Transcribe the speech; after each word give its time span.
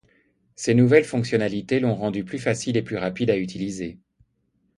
Ses 0.55 0.73
nouvelles 0.73 1.05
fonctionnalités 1.05 1.79
l'ont 1.79 1.93
rendu 1.93 2.23
plus 2.25 2.39
facile 2.39 2.75
et 2.75 2.81
plus 2.81 2.97
rapide 2.97 3.29
à 3.29 3.37
utiliser. 3.37 3.99